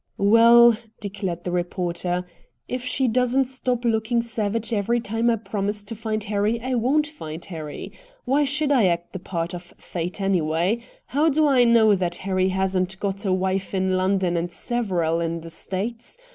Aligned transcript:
"Well," 0.17 0.77
declared 0.99 1.43
the 1.43 1.51
reporter, 1.51 2.25
"if 2.67 2.83
she 2.83 3.07
doesn't 3.07 3.45
stop 3.45 3.85
looking 3.85 4.23
savage 4.23 4.73
every 4.73 4.99
time 4.99 5.29
I 5.29 5.35
promise 5.35 5.83
to 5.83 5.93
find 5.95 6.23
Harry 6.23 6.59
I 6.59 6.73
won't 6.73 7.05
find 7.05 7.45
Harry. 7.45 7.91
Why 8.25 8.43
should 8.43 8.71
I 8.71 8.87
act 8.87 9.13
the 9.13 9.19
part 9.19 9.53
of 9.53 9.61
Fate, 9.77 10.19
anyway? 10.19 10.81
How 11.05 11.29
do 11.29 11.45
I 11.45 11.65
know 11.65 11.93
that 11.93 12.15
Harry 12.15 12.49
hasn't 12.49 12.99
got 12.99 13.25
a 13.25 13.31
wife 13.31 13.75
in 13.75 13.95
London 13.95 14.35
and 14.37 14.51
several 14.51 15.19
in 15.19 15.41
the 15.41 15.51
States? 15.51 16.17